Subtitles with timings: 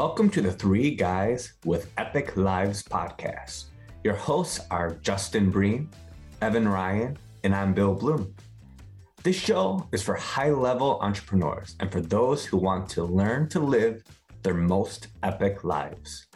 [0.00, 3.64] Welcome to the Three Guys with Epic Lives podcast.
[4.02, 5.90] Your hosts are Justin Breen,
[6.40, 8.34] Evan Ryan, and I'm Bill Bloom.
[9.22, 13.60] This show is for high level entrepreneurs and for those who want to learn to
[13.60, 14.02] live
[14.42, 16.28] their most epic lives.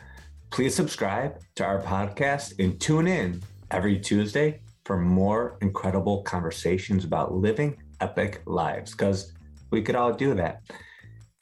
[0.50, 7.32] Please subscribe to our podcast and tune in every Tuesday for more incredible conversations about
[7.32, 9.32] living epic lives because
[9.70, 10.60] we could all do that.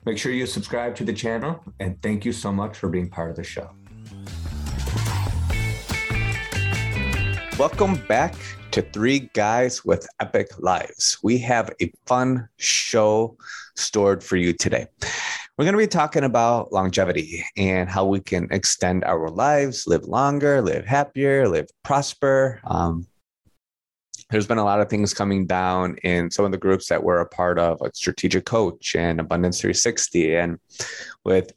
[0.04, 3.30] Make sure you subscribe to the channel and thank you so much for being part
[3.30, 3.70] of the show.
[7.56, 8.34] Welcome back
[8.72, 11.18] to Three Guys with Epic Lives.
[11.22, 13.36] We have a fun show
[13.76, 14.86] stored for you today.
[15.56, 20.02] We're going to be talking about longevity and how we can extend our lives, live
[20.02, 22.60] longer, live happier, live prosper.
[22.64, 23.06] Um,
[24.32, 27.20] there's been a lot of things coming down in some of the groups that we're
[27.20, 30.58] a part of, like Strategic Coach and Abundance 360, and
[31.24, 31.52] with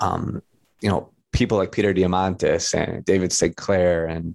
[0.00, 0.42] um,
[0.80, 4.34] you know people like Peter Diamandis and David Sinclair, and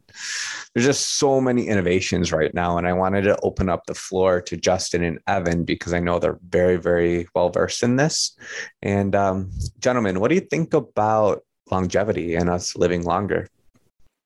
[0.73, 2.77] there's just so many innovations right now.
[2.77, 6.17] And I wanted to open up the floor to Justin and Evan because I know
[6.17, 8.35] they're very, very well versed in this.
[8.81, 13.47] And um, gentlemen, what do you think about longevity and us living longer?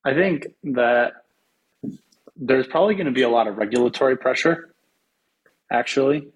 [0.05, 1.13] I think that
[2.39, 4.73] there's probably going to be a lot of regulatory pressure,
[5.71, 6.27] actually,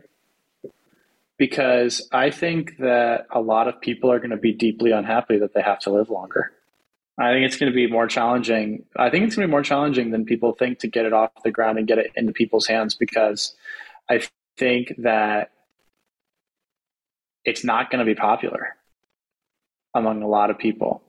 [1.38, 5.54] because I think that a lot of people are going to be deeply unhappy that
[5.54, 6.52] they have to live longer.
[7.20, 8.86] I think it's going to be more challenging.
[8.98, 11.32] I think it's going to be more challenging than people think to get it off
[11.44, 13.54] the ground and get it into people's hands because
[14.10, 14.22] I
[14.58, 15.52] think that
[17.46, 18.76] it's not going to be popular
[19.94, 21.04] among a lot of people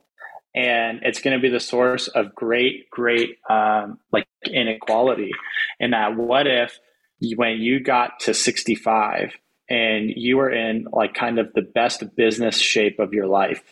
[0.55, 5.31] and it's going to be the source of great great um, like inequality.
[5.79, 6.79] In that what if
[7.35, 9.33] when you got to 65
[9.69, 13.63] and you were in like kind of the best business shape of your life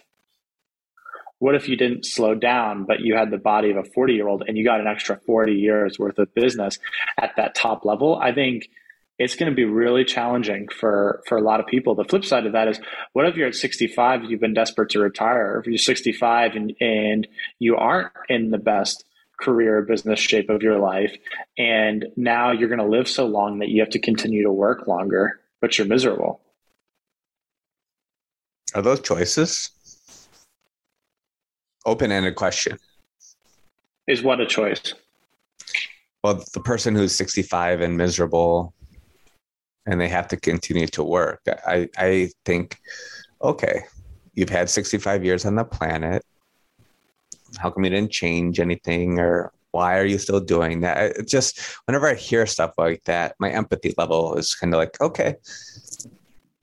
[1.42, 4.28] what if you didn't slow down but you had the body of a 40 year
[4.28, 6.78] old and you got an extra 40 years worth of business
[7.20, 8.16] at that top level?
[8.16, 8.70] I think
[9.22, 11.94] it's going to be really challenging for for a lot of people.
[11.94, 12.80] The flip side of that is,
[13.14, 16.74] what if you're at 65, you've been desperate to retire, or if you're 65 and
[16.82, 17.28] and
[17.60, 19.06] you aren't in the best
[19.40, 21.16] career business shape of your life,
[21.58, 24.88] and now you're going to live so long that you have to continue to work
[24.88, 26.42] longer, but you're miserable.
[28.74, 29.70] Are those choices?
[31.86, 32.78] Open-ended question.
[34.08, 34.94] Is what a choice?
[36.24, 38.74] Well, the person who's 65 and miserable
[39.92, 41.42] and they have to continue to work.
[41.68, 42.80] I, I think,
[43.42, 43.84] okay,
[44.34, 46.24] you've had 65 years on the planet.
[47.58, 51.18] How come you didn't change anything or why are you still doing that?
[51.18, 55.00] It just whenever I hear stuff like that, my empathy level is kind of like,
[55.02, 55.36] okay,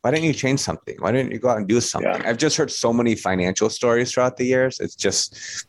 [0.00, 0.96] why didn't you change something?
[0.98, 2.10] Why didn't you go out and do something?
[2.10, 2.22] Yeah.
[2.24, 4.80] I've just heard so many financial stories throughout the years.
[4.80, 5.66] It's just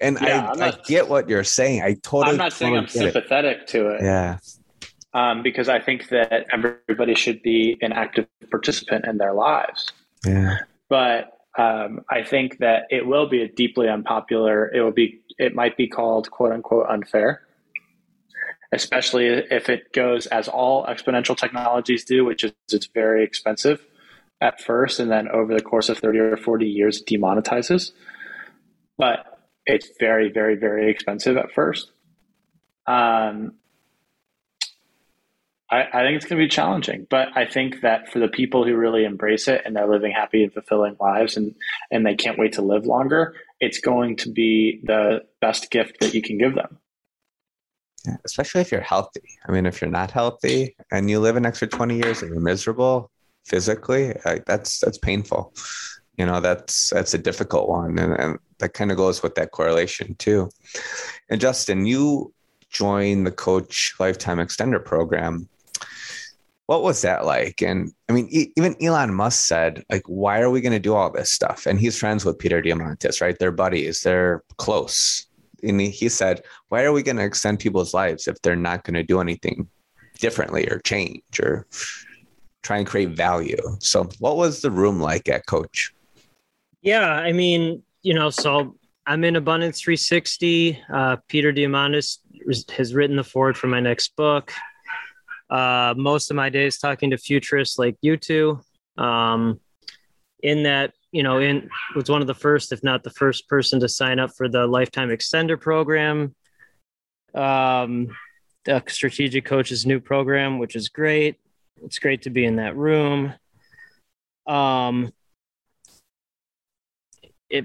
[0.00, 1.82] and yeah, I, not, I get what you're saying.
[1.82, 2.32] I totally.
[2.32, 3.68] I'm not saying I'm sympathetic it.
[3.68, 4.02] to it.
[4.02, 4.38] Yeah,
[5.14, 9.90] um, because I think that everybody should be an active participant in their lives.
[10.26, 10.58] Yeah.
[10.88, 14.70] But um, I think that it will be a deeply unpopular.
[14.74, 15.20] It will be.
[15.38, 17.42] It might be called "quote unquote" unfair,
[18.72, 23.84] especially if it goes as all exponential technologies do, which is it's very expensive
[24.40, 27.92] at first, and then over the course of thirty or forty years, it demonetizes.
[28.98, 31.90] But it's very, very, very expensive at first.
[32.86, 33.54] Um,
[35.70, 38.64] I, I think it's going to be challenging, but I think that for the people
[38.64, 41.54] who really embrace it and they're living happy and fulfilling lives and,
[41.90, 46.14] and they can't wait to live longer, it's going to be the best gift that
[46.14, 46.78] you can give them.
[48.06, 49.22] Yeah, especially if you're healthy.
[49.48, 52.42] I mean, if you're not healthy and you live an extra 20 years and you're
[52.42, 53.10] miserable
[53.46, 54.14] physically,
[54.46, 55.54] that's, that's painful.
[56.18, 57.98] You know, that's, that's a difficult one.
[57.98, 60.50] And, and that kind of goes with that correlation too.
[61.30, 62.34] And Justin, you
[62.68, 65.48] joined the coach lifetime extender program
[66.66, 67.62] what was that like?
[67.62, 71.10] And I mean, even Elon Musk said, like, why are we going to do all
[71.10, 71.66] this stuff?
[71.66, 73.38] And he's friends with Peter Diamandis, right?
[73.38, 75.26] They're buddies, they're close.
[75.62, 78.94] And he said, why are we going to extend people's lives if they're not going
[78.94, 79.68] to do anything
[80.18, 81.66] differently or change or
[82.62, 83.62] try and create value?
[83.80, 85.94] So, what was the room like at Coach?
[86.82, 90.78] Yeah, I mean, you know, so I'm in Abundance 360.
[90.92, 92.18] Uh, Peter Diamandis
[92.76, 94.52] has written the foreword for my next book
[95.50, 98.60] uh, most of my days talking to futurists like you two.
[98.96, 99.60] Um,
[100.42, 103.80] in that, you know, in was one of the first, if not the first person
[103.80, 106.34] to sign up for the lifetime extender program.
[107.34, 108.08] Um,
[108.64, 111.36] the strategic coach's new program, which is great.
[111.82, 113.32] It's great to be in that room.
[114.46, 115.12] Um,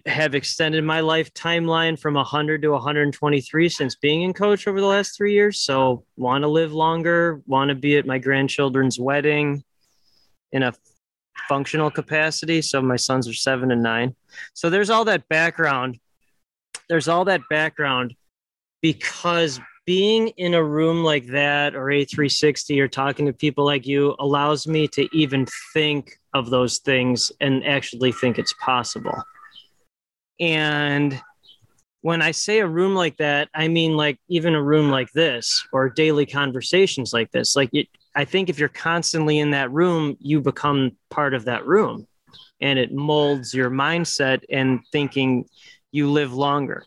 [0.06, 4.88] have extended my life timeline from 100 to 123 since being in coach over the
[4.88, 5.60] last three years.
[5.60, 9.64] So, want to live longer, want to be at my grandchildren's wedding
[10.52, 10.74] in a
[11.48, 12.62] functional capacity.
[12.62, 14.16] So, my sons are seven and nine.
[14.54, 16.00] So, there's all that background.
[16.88, 18.16] There's all that background
[18.82, 24.16] because being in a room like that or A360 or talking to people like you
[24.20, 29.16] allows me to even think of those things and actually think it's possible.
[30.40, 31.20] And
[32.02, 35.66] when I say a room like that, I mean like even a room like this
[35.74, 37.56] or daily conversations like this.
[37.56, 41.66] Like it, I think if you're constantly in that room, you become part of that
[41.66, 42.08] room
[42.62, 45.46] and it molds your mindset and thinking
[45.92, 46.86] you live longer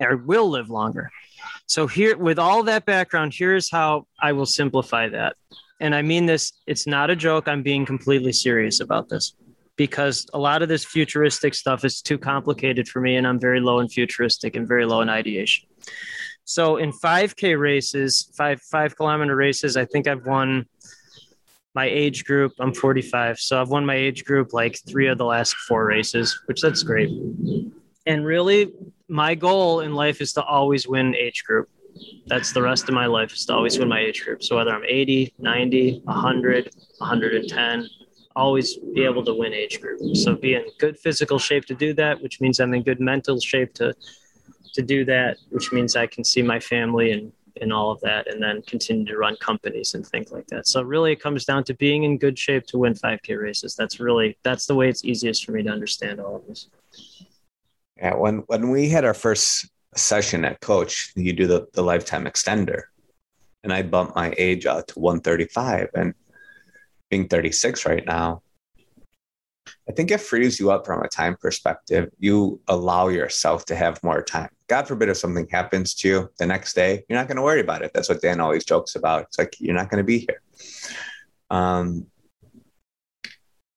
[0.00, 1.10] or will live longer.
[1.66, 5.36] So here with all that background, here's how I will simplify that.
[5.80, 7.48] And I mean this, it's not a joke.
[7.48, 9.34] I'm being completely serious about this
[9.80, 13.60] because a lot of this futuristic stuff is too complicated for me and I'm very
[13.60, 15.66] low in futuristic and very low in ideation.
[16.44, 20.66] So in 5K races, five five kilometer races, I think I've won
[21.74, 22.52] my age group.
[22.60, 26.38] I'm 45, so I've won my age group like three of the last four races,
[26.44, 27.08] which that's great.
[28.04, 28.74] And really,
[29.08, 31.70] my goal in life is to always win age group.
[32.26, 34.42] That's the rest of my life is to always win my age group.
[34.42, 37.88] So whether I'm 80, 90, 100, 110,
[38.36, 40.16] always be able to win age group.
[40.16, 43.40] So be in good physical shape to do that, which means I'm in good mental
[43.40, 43.94] shape to
[44.74, 48.32] to do that, which means I can see my family and and all of that,
[48.32, 50.66] and then continue to run companies and things like that.
[50.66, 53.74] So really, it comes down to being in good shape to win 5K races.
[53.74, 56.68] That's really that's the way it's easiest for me to understand all of this.
[57.96, 62.24] Yeah, when when we had our first session at Coach, you do the the lifetime
[62.24, 62.82] extender,
[63.64, 66.14] and I bumped my age out to 135, and
[67.10, 68.42] being 36 right now,
[69.88, 72.10] I think it frees you up from a time perspective.
[72.18, 74.48] You allow yourself to have more time.
[74.68, 77.60] God forbid if something happens to you the next day, you're not going to worry
[77.60, 77.90] about it.
[77.92, 79.22] That's what Dan always jokes about.
[79.24, 80.40] It's like you're not going to be here.
[81.50, 82.06] Um,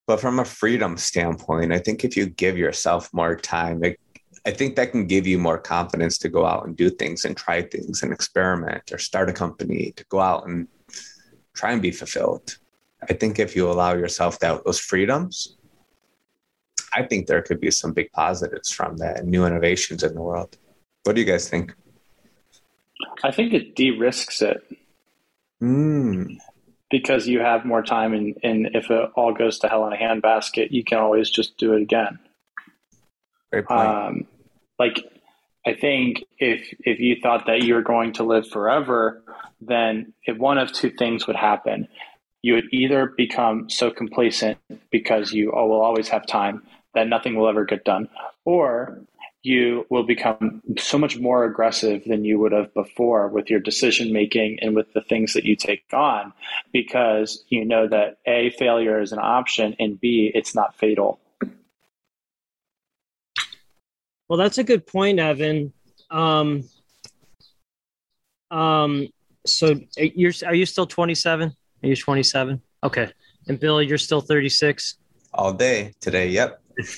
[0.05, 3.99] but from a freedom standpoint, I think if you give yourself more time, it,
[4.45, 7.35] I think that can give you more confidence to go out and do things and
[7.35, 10.67] try things and experiment or start a company to go out and
[11.55, 12.57] try and be fulfilled.
[13.09, 15.55] I think if you allow yourself that those freedoms,
[16.93, 20.21] I think there could be some big positives from that and new innovations in the
[20.21, 20.57] world.
[21.03, 21.73] What do you guys think?
[23.23, 24.63] I think it de-risks it.
[25.61, 26.37] Mm.
[26.89, 29.97] Because you have more time, and, and if it all goes to hell in a
[29.97, 32.19] handbasket, you can always just do it again.
[33.51, 33.79] Great point.
[33.79, 34.27] Um,
[34.77, 34.99] like,
[35.65, 39.23] I think if if you thought that you were going to live forever,
[39.61, 41.87] then if one of two things would happen
[42.43, 44.57] you would either become so complacent
[44.91, 46.61] because you will always have time
[46.93, 48.07] that nothing will ever get done,
[48.45, 48.99] or
[49.41, 54.13] you will become so much more aggressive than you would have before with your decision
[54.13, 56.31] making and with the things that you take on
[56.71, 61.19] because you know that A, failure is an option, and B, it's not fatal.
[64.27, 65.73] Well, that's a good point, Evan.
[66.11, 66.63] Um,
[68.51, 69.07] um,
[69.45, 71.53] so you're are you still 27?
[71.83, 72.61] Are you 27?
[72.83, 73.11] Okay.
[73.47, 74.97] And Bill, you're still 36?
[75.33, 76.29] All day today.
[76.29, 76.61] Yep.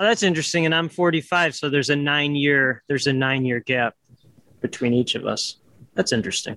[0.00, 0.66] Oh, that's interesting.
[0.66, 1.54] And I'm 45.
[1.54, 3.94] So there's a nine year, there's a nine year gap
[4.60, 5.58] between each of us.
[5.94, 6.56] That's interesting.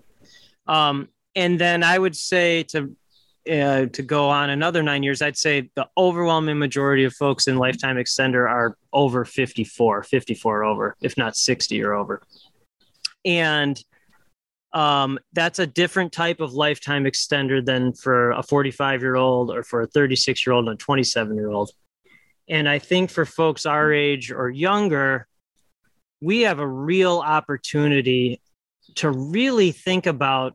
[0.66, 2.96] Um, and then I would say to,
[3.48, 7.58] uh, to go on another nine years, I'd say the overwhelming majority of folks in
[7.58, 12.24] lifetime extender are over 54, 54 over, if not 60 or over.
[13.24, 13.80] And
[14.78, 19.64] um, that's a different type of lifetime extender than for a 45 year old or
[19.64, 21.72] for a 36 year old and a 27 year old.
[22.48, 25.28] And I think for folks our age or younger,
[26.22, 28.40] we have a real opportunity
[28.98, 30.54] to really think about,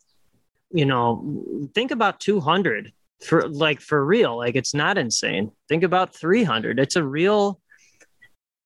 [0.71, 2.93] you know, think about 200
[3.27, 4.37] for like for real.
[4.37, 5.51] Like it's not insane.
[5.69, 6.79] Think about 300.
[6.79, 7.61] It's a real,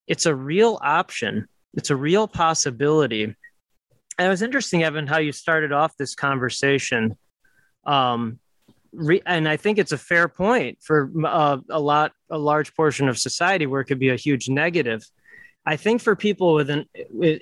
[0.05, 1.47] it's a real option.
[1.73, 3.35] It's a real possibility
[4.19, 7.17] it was interesting, Evan, how you started off this conversation.
[7.85, 8.39] Um,
[8.91, 13.07] re- and I think it's a fair point for uh, a lot, a large portion
[13.07, 15.03] of society where it could be a huge negative.
[15.65, 16.85] I think for people within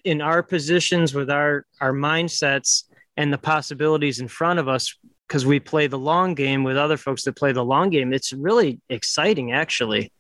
[0.04, 5.46] in our positions with our our mindsets and the possibilities in front of us, because
[5.46, 8.82] we play the long game with other folks that play the long game, it's really
[8.90, 9.54] exciting.
[9.54, 10.12] Actually,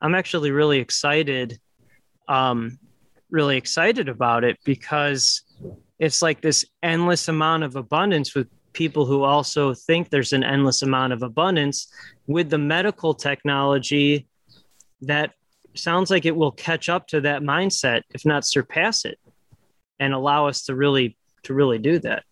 [0.00, 1.58] I'm actually really excited.
[2.28, 2.78] Um,
[3.30, 5.42] really excited about it because
[6.00, 10.82] it's like this endless amount of abundance with people who also think there's an endless
[10.82, 11.92] amount of abundance
[12.26, 14.26] with the medical technology
[15.02, 15.32] that
[15.74, 19.18] sounds like it will catch up to that mindset, if not surpass it,
[19.98, 22.24] and allow us to really to really do that.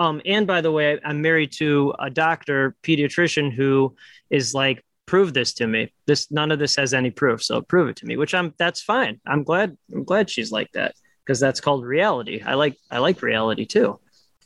[0.00, 3.94] Um, and by the way, I'm married to a doctor, pediatrician, who
[4.30, 5.92] is like, prove this to me.
[6.06, 8.16] This none of this has any proof, so prove it to me.
[8.16, 9.20] Which I'm that's fine.
[9.26, 12.42] I'm glad I'm glad she's like that because that's called reality.
[12.44, 13.98] I like I like reality too.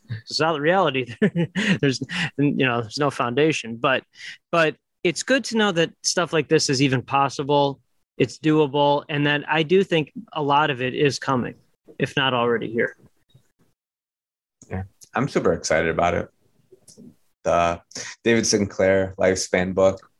[0.09, 1.14] It's not reality.
[1.80, 2.00] there's
[2.38, 4.04] you know there's no foundation, but
[4.52, 7.80] but it's good to know that stuff like this is even possible.
[8.18, 11.54] It's doable, and that I do think a lot of it is coming,
[11.99, 12.97] if not already here.
[14.71, 16.28] Yeah, I'm super excited about it.
[17.45, 17.80] The
[18.25, 20.11] David Sinclair lifespan book.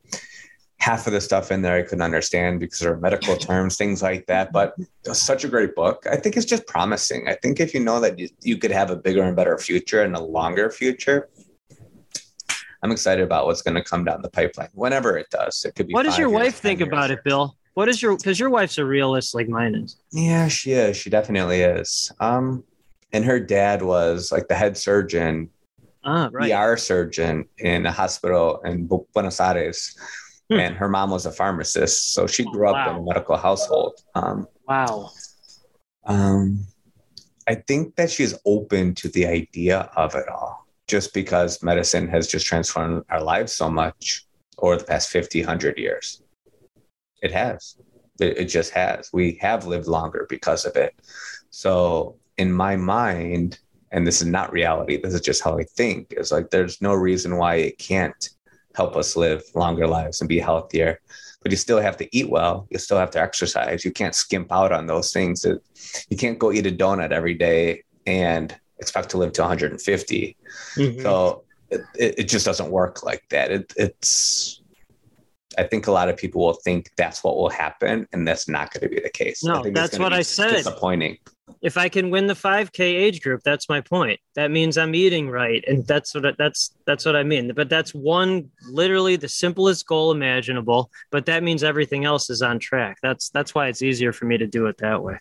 [0.86, 4.02] Half of the stuff in there I couldn't understand because there are medical terms, things
[4.02, 4.52] like that.
[4.52, 4.76] But
[5.12, 6.06] such a great book.
[6.08, 7.28] I think it's just promising.
[7.28, 10.02] I think if you know that you, you could have a bigger and better future
[10.02, 11.28] and a longer future,
[12.82, 15.64] I'm excited about what's going to come down the pipeline whenever it does.
[15.64, 15.94] It could be.
[15.94, 16.88] What does your years, wife think years.
[16.88, 17.56] about it, Bill?
[17.74, 19.96] What is your because your wife's a realist like mine is.
[20.12, 20.96] Yeah, she is.
[20.96, 22.12] She definitely is.
[22.20, 22.62] Um,
[23.12, 25.50] and her dad was like the head surgeon,
[26.04, 26.52] Ah, right.
[26.52, 29.98] ER surgeon in a hospital in Buenos Aires,
[30.50, 30.60] Hmm.
[30.60, 34.00] and her mom was a pharmacist, so she Oh, grew up in a medical household.
[34.14, 35.10] Um, Wow.
[36.04, 36.66] um,
[37.48, 42.28] I think that she's open to the idea of it all, just because medicine has
[42.28, 44.26] just transformed our lives so much
[44.58, 46.22] over the past 50, 100 years.
[47.22, 47.76] It has.
[48.20, 49.10] It, it just has.
[49.12, 50.94] We have lived longer because of it.
[51.50, 53.58] So, in my mind,
[53.92, 56.94] and this is not reality, this is just how I think, is like there's no
[56.94, 58.30] reason why it can't
[58.76, 61.00] help us live longer lives and be healthier.
[61.42, 62.66] But you still have to eat well.
[62.71, 63.85] You still have to exercise.
[63.85, 65.45] You can't skimp out on those things.
[65.45, 70.37] You can't go eat a donut every day and expect to live to 150.
[70.75, 71.02] Mhm.
[71.02, 73.50] So it, it it just doesn't work like that.
[73.50, 74.61] It, it's,
[75.58, 78.72] I think a lot of people will think that's what will happen, and that's not
[78.72, 79.42] going to be the case.
[79.42, 80.50] No, I think that's what I said.
[80.50, 81.18] Disappointing.
[81.62, 84.20] if I can win the 5K age group, that's my point.
[84.34, 87.52] That means I'm eating right, and that's what I, that's that's what I mean.
[87.54, 90.90] But that's one literally the simplest goal imaginable.
[91.10, 92.98] But that means everything else is on track.
[93.02, 95.18] That's that's why it's easier for me to do it that way.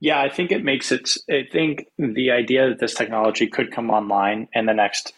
[0.00, 1.14] Yeah, I think it makes it.
[1.30, 5.12] I think the idea that this technology could come online in the next.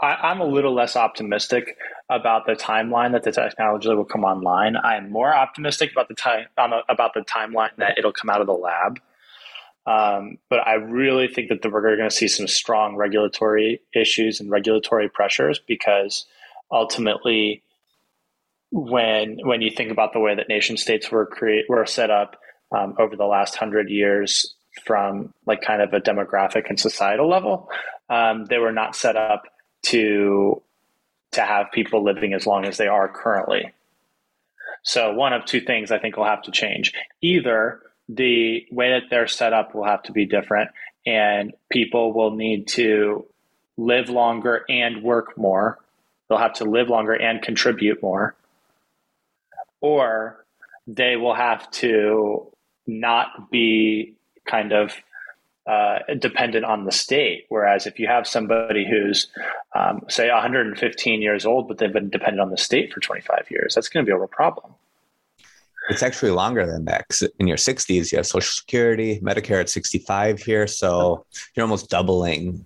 [0.00, 1.76] I, I'm a little less optimistic
[2.08, 4.76] about the timeline that the technology will come online.
[4.76, 8.52] I'm more optimistic about the time about the timeline that it'll come out of the
[8.52, 9.00] lab.
[9.86, 14.38] Um, but I really think that the, we're going to see some strong regulatory issues
[14.38, 16.26] and regulatory pressures because
[16.70, 17.62] ultimately,
[18.70, 22.36] when when you think about the way that nation states were create were set up
[22.76, 24.54] um, over the last hundred years
[24.84, 27.70] from like kind of a demographic and societal level,
[28.10, 29.44] um, they were not set up
[29.90, 30.62] to
[31.32, 33.72] to have people living as long as they are currently.
[34.82, 36.92] So one of two things I think will have to change.
[37.20, 40.70] Either the way that they're set up will have to be different
[41.06, 43.26] and people will need to
[43.76, 45.78] live longer and work more.
[46.28, 48.34] They'll have to live longer and contribute more.
[49.80, 50.44] Or
[50.86, 52.50] they will have to
[52.86, 54.14] not be
[54.46, 54.94] kind of
[55.68, 57.44] uh, dependent on the state.
[57.50, 59.26] Whereas if you have somebody who's,
[59.74, 63.74] um, say, 115 years old, but they've been dependent on the state for 25 years,
[63.74, 64.74] that's going to be a real problem.
[65.90, 67.06] It's actually longer than that.
[67.38, 70.66] in your 60s, you have Social Security, Medicare at 65 here.
[70.66, 72.64] So you're almost doubling.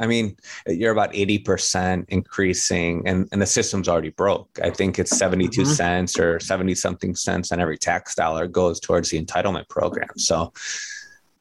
[0.00, 4.48] I mean, you're about 80% increasing, and, and the system's already broke.
[4.62, 5.66] I think it's 72 Mhm.
[5.66, 10.08] cents or 70 something cents on every tax dollar goes towards the entitlement program.
[10.16, 10.52] So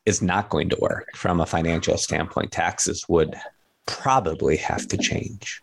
[0.05, 2.51] it's not going to work from a financial standpoint.
[2.51, 3.35] Taxes would
[3.85, 5.61] probably have to change.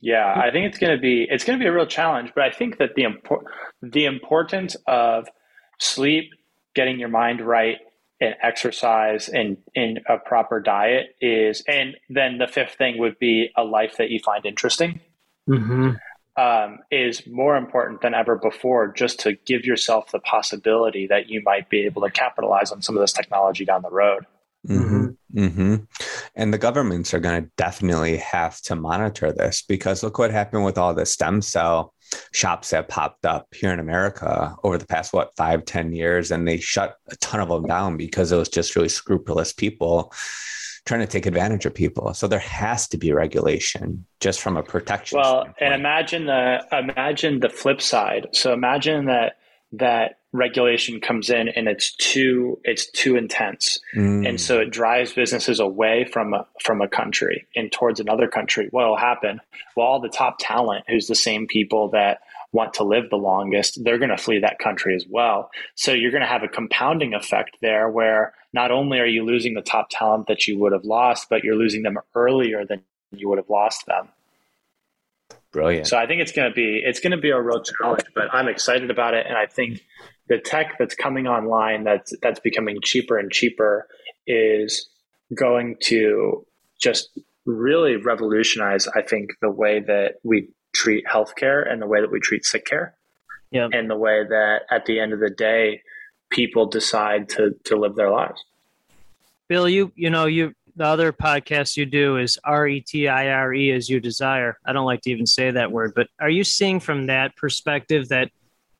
[0.00, 2.44] Yeah, I think it's going to be it's going to be a real challenge, but
[2.44, 3.46] I think that the import
[3.82, 5.28] the importance of
[5.78, 6.30] sleep,
[6.74, 7.78] getting your mind right,
[8.20, 13.50] and exercise and in a proper diet is, and then the fifth thing would be
[13.56, 15.00] a life that you find interesting.
[15.48, 15.92] Mm-hmm.
[16.38, 21.42] Um, is more important than ever before just to give yourself the possibility that you
[21.42, 24.26] might be able to capitalize on some of this technology down the road.
[24.66, 25.76] hmm hmm
[26.34, 30.64] And the governments are going to definitely have to monitor this because look what happened
[30.64, 31.94] with all the stem cell
[32.32, 36.30] shops that popped up here in America over the past, what, five, ten years.
[36.30, 40.12] And they shut a ton of them down because it was just really scrupulous people
[40.86, 42.14] trying to take advantage of people.
[42.14, 45.18] So there has to be regulation just from a protection.
[45.18, 45.56] Well, standpoint.
[45.60, 48.28] and imagine the imagine the flip side.
[48.32, 49.36] So imagine that
[49.72, 54.28] that regulation comes in and it's too it's too intense, Mm.
[54.28, 58.68] and so it drives businesses away from a, from a country and towards another country.
[58.70, 59.40] What will happen?
[59.76, 62.20] Well, all the top talent, who's the same people that
[62.56, 65.50] want to live the longest, they're going to flee that country as well.
[65.74, 69.52] So you're going to have a compounding effect there where not only are you losing
[69.52, 72.80] the top talent that you would have lost, but you're losing them earlier than
[73.12, 74.08] you would have lost them.
[75.52, 75.86] Brilliant.
[75.86, 78.32] So I think it's going to be it's going to be a real challenge, but
[78.32, 79.80] I'm excited about it, and I think
[80.28, 83.86] the tech that's coming online that's that's becoming cheaper and cheaper
[84.26, 84.88] is
[85.34, 86.44] going to
[86.80, 88.86] just really revolutionize.
[88.88, 92.66] I think the way that we treat healthcare and the way that we treat sick
[92.66, 92.94] care,
[93.50, 95.82] yeah, and the way that at the end of the day,
[96.30, 98.44] people decide to to live their lives.
[99.48, 103.30] Bill, you you know you the other podcast you do is R E T I
[103.30, 104.58] R E as you desire.
[104.64, 108.08] I don't like to even say that word, but are you seeing from that perspective
[108.08, 108.30] that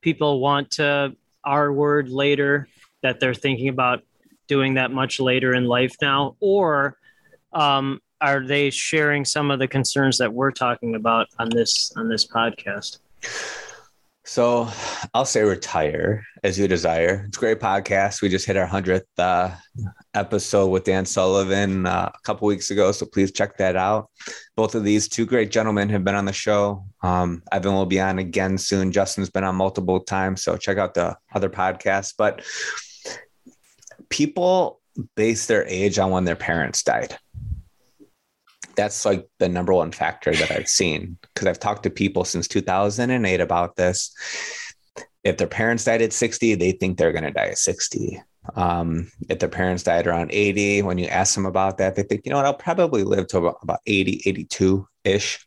[0.03, 2.69] people want to R word later,
[3.03, 4.03] that they're thinking about
[4.47, 6.37] doing that much later in life now?
[6.41, 6.99] Or
[7.53, 12.09] um, are they sharing some of the concerns that we're talking about on this on
[12.09, 12.99] this podcast?
[14.29, 14.69] So
[15.15, 17.27] I'll say retire as you desire.
[17.29, 18.23] It's a great podcast.
[18.23, 19.55] We just hit our 100th uh,
[20.15, 22.91] episode with Dan Sullivan uh, a couple weeks ago.
[22.91, 24.11] So please check that out.
[24.57, 26.85] Both of these two great gentlemen have been on the show.
[27.05, 28.91] Um, Evan will be on again soon.
[28.91, 30.43] Justin's been on multiple times.
[30.43, 32.13] So check out the other podcasts.
[32.19, 32.45] But
[34.09, 34.81] people
[35.15, 37.17] base their age on when their parents died
[38.77, 42.47] that's like the number one factor that I've seen because I've talked to people since
[42.47, 44.15] 2008 about this.
[45.25, 48.23] If their parents died at 60, they think they're going to die at 60.
[48.55, 52.23] Um, if their parents died around 80, when you ask them about that, they think,
[52.25, 55.45] you know what, I'll probably live to about, about 80, 82 ish.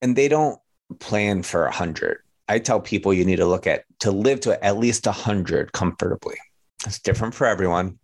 [0.00, 0.60] And they don't
[1.00, 2.18] plan for 100.
[2.48, 6.36] I tell people you need to look at to live to at least 100 comfortably.
[6.86, 7.98] It's different for everyone.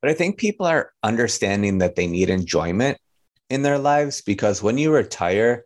[0.00, 2.98] But I think people are understanding that they need enjoyment
[3.50, 5.64] in their lives because when you retire,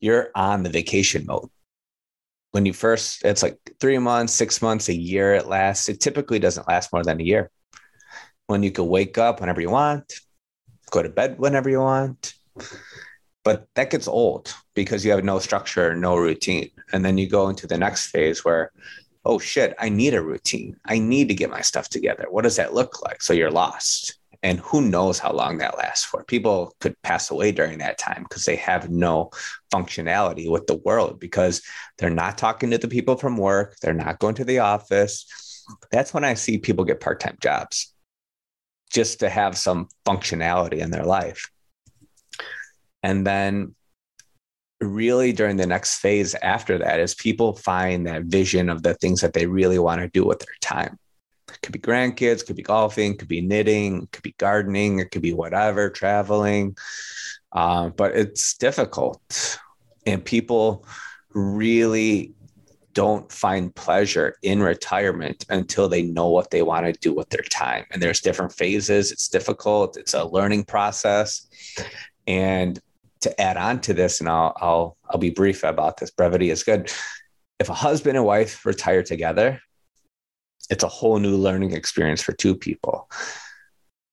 [0.00, 1.48] you're on the vacation mode.
[2.52, 5.88] When you first, it's like three months, six months, a year it lasts.
[5.88, 7.50] It typically doesn't last more than a year.
[8.46, 10.12] When you can wake up whenever you want,
[10.90, 12.34] go to bed whenever you want.
[13.42, 16.70] But that gets old because you have no structure, no routine.
[16.92, 18.70] And then you go into the next phase where
[19.24, 20.76] oh shit, I need a routine.
[20.84, 22.26] I need to get my stuff together.
[22.30, 23.22] What does that look like?
[23.22, 24.18] So you're lost.
[24.42, 26.22] And who knows how long that lasts for?
[26.24, 29.30] People could pass away during that time because they have no
[29.72, 31.62] functionality with the world because
[31.96, 33.76] they're not talking to the people from work.
[33.80, 35.64] They're not going to the office.
[35.90, 37.94] That's when I see people get part time jobs
[38.90, 41.50] just to have some functionality in their life.
[43.02, 43.74] And then
[44.84, 49.20] really during the next phase after that is people find that vision of the things
[49.20, 50.98] that they really want to do with their time.
[51.48, 55.22] It could be grandkids, could be golfing, could be knitting, could be gardening, it could
[55.22, 56.76] be whatever, traveling.
[57.52, 59.58] Uh, but it's difficult.
[60.06, 60.86] And people
[61.32, 62.34] really
[62.94, 67.42] don't find pleasure in retirement until they know what they want to do with their
[67.42, 67.84] time.
[67.90, 69.12] And there's different phases.
[69.12, 69.96] It's difficult.
[69.96, 71.46] It's a learning process.
[72.26, 72.80] And
[73.24, 76.10] to add on to this, and I'll I'll I'll be brief about this.
[76.10, 76.90] Brevity is good.
[77.58, 79.60] If a husband and wife retire together,
[80.70, 83.10] it's a whole new learning experience for two people.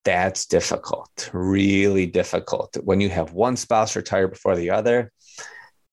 [0.03, 2.75] That's difficult, really difficult.
[2.83, 5.11] When you have one spouse retire before the other,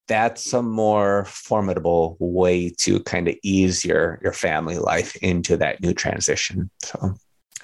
[0.06, 5.82] that's a more formidable way to kind of ease your your family life into that
[5.82, 6.70] new transition.
[6.82, 7.14] So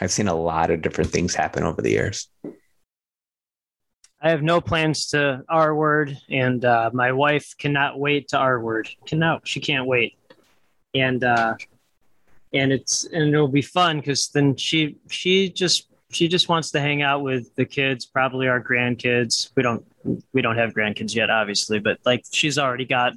[0.01, 2.29] I've seen a lot of different things happen over the years.
[4.25, 8.59] I have no plans to R word, and uh, my wife cannot wait to R
[8.59, 8.89] word.
[9.07, 10.17] Cannot, she can't wait,
[10.95, 11.57] and uh,
[12.55, 16.81] and it's and it'll be fun because then she she just she just wants to
[16.81, 19.51] hang out with the kids, probably our grandkids.
[19.57, 19.85] We don't
[20.33, 23.13] we don't have grandkids yet, obviously, but like she's already got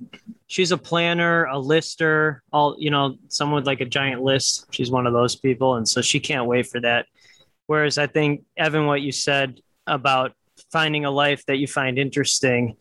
[0.48, 4.65] she's a planner, a lister, all you know, someone with like a giant list.
[4.72, 7.06] She's one of those people, and so she can't wait for that.
[7.67, 10.34] Whereas I think Evan, what you said about
[10.72, 12.76] finding a life that you find interesting.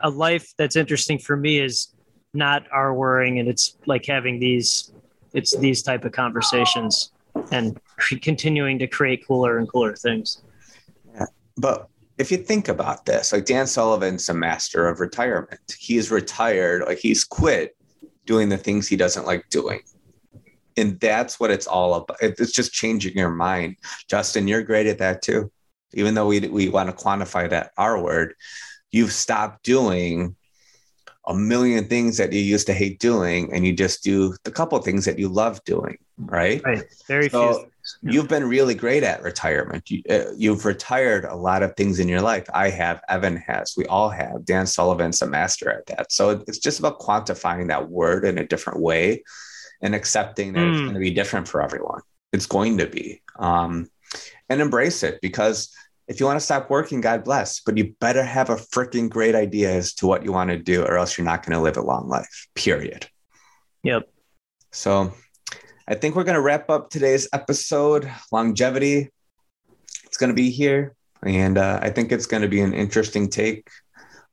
[0.00, 1.88] A life that's interesting for me is
[2.34, 4.92] not our worrying, and it's like having these,
[5.34, 7.12] it's these type of conversations
[7.50, 7.78] and
[8.22, 10.42] continuing to create cooler and cooler things.
[11.14, 11.26] Yeah.
[11.56, 11.88] But
[12.18, 15.60] if you think about this, like Dan Sullivan's a master of retirement.
[15.78, 17.76] He's retired, like he's quit
[18.26, 19.80] doing the things he doesn't like doing.
[20.76, 22.18] And that's what it's all about.
[22.20, 23.76] It's just changing your mind.
[24.06, 25.50] Justin, you're great at that too
[25.92, 28.34] even though we, we want to quantify that R word,
[28.90, 30.36] you've stopped doing
[31.26, 34.78] a million things that you used to hate doing and you just do the couple
[34.78, 37.70] things that you love doing right right very so, few
[38.02, 39.90] you've been really great at retirement.
[39.90, 42.46] You, uh, you've retired a lot of things in your life.
[42.52, 44.44] I have, Evan has, we all have.
[44.44, 46.12] Dan Sullivan's a master at that.
[46.12, 49.24] So it's just about quantifying that word in a different way
[49.80, 50.70] and accepting that mm.
[50.70, 50.84] it's hmm.
[50.86, 52.00] going to be different for everyone.
[52.32, 53.22] It's going to be.
[53.38, 53.88] Um,
[54.48, 55.72] and embrace it because
[56.08, 59.34] if you want to stop working, God bless, but you better have a freaking great
[59.34, 61.76] idea as to what you want to do, or else you're not going to live
[61.76, 63.06] a long life, period.
[63.82, 64.08] Yep.
[64.72, 65.12] So
[65.86, 68.10] I think we're going to wrap up today's episode.
[68.32, 69.10] Longevity,
[70.04, 70.94] it's going to be here.
[71.22, 73.68] And uh, I think it's going to be an interesting take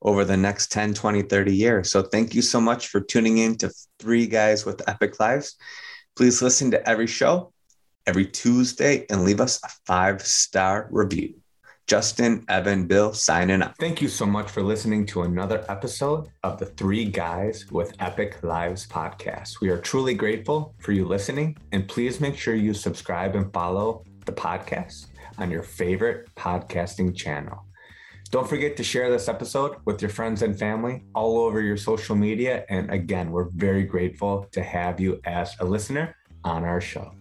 [0.02, 1.92] over the next 10, 20, 30 years.
[1.92, 5.56] So thank you so much for tuning in to Three Guys with Epic Lives.
[6.16, 7.52] Please listen to every show
[8.08, 11.36] every Tuesday and leave us a five star review.
[11.88, 13.76] Justin, Evan, Bill signing up.
[13.80, 18.41] Thank you so much for listening to another episode of the Three Guys with Epic
[18.41, 19.62] Lives podcast.
[19.62, 24.04] We are truly grateful for you listening, and please make sure you subscribe and follow
[24.26, 27.65] the podcast on your favorite podcasting channel.
[28.32, 32.15] Don't forget to share this episode with your friends and family all over your social
[32.15, 32.65] media.
[32.70, 37.12] And again, we're very grateful to have you as a listener on our show.